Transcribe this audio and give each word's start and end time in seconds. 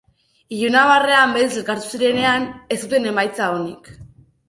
Ilunabarrean 0.55 1.35
berriz 1.37 1.53
elkartu 1.63 1.93
zirenean 1.99 2.51
ez 2.57 2.81
zuten 2.83 3.09
emaitza 3.15 3.55
onik. 3.63 3.97